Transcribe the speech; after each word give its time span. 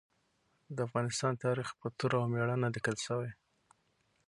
د 0.75 0.77
افغانستان 0.87 1.33
تاریخ 1.45 1.69
په 1.79 1.87
توره 1.97 2.17
او 2.21 2.25
مېړانه 2.33 2.67
لیکل 2.75 2.95
شوی. 3.05 3.31